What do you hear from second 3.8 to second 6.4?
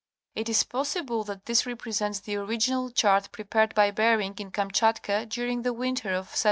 Bering in Kamchatka during the winter of 1728 9...